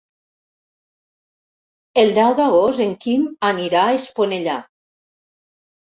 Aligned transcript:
El 2.03 2.09
deu 2.19 2.33
d'agost 2.41 2.83
en 2.89 2.97
Quim 3.07 3.29
anirà 3.53 3.85
a 3.91 3.95
Esponellà. 3.99 4.57